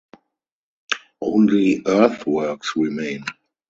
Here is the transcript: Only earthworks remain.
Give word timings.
Only 1.21 1.83
earthworks 1.85 2.75
remain. 2.75 3.23